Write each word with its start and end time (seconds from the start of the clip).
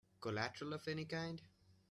Collateral 0.19 0.73
of 0.73 0.87
any 0.87 1.05
kind? 1.05 1.43